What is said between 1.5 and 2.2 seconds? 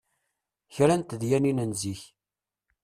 n zik.